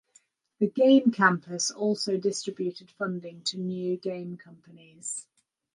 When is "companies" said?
4.35-5.27